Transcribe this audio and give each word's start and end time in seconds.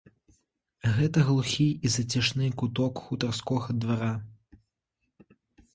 Гэта 0.95 1.25
глухі 1.27 1.67
і 1.69 1.87
зацішны 1.97 2.45
куток 2.63 2.93
хутарскога 3.09 3.67
двара. 3.85 4.13